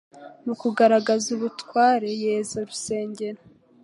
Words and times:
Mu 0.45 0.53
kugaragaza 0.61 1.27
ubutware 1.35 2.09
yeza 2.23 2.53
urusengero, 2.63 3.39